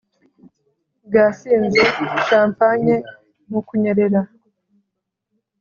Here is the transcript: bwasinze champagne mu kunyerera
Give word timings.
bwasinze 1.05 1.81
champagne 2.27 2.95
mu 3.51 3.59
kunyerera 3.67 4.21